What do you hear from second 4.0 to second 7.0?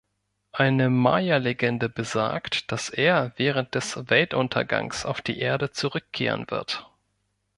Weltuntergangs auf die Erde zurückkehren wird.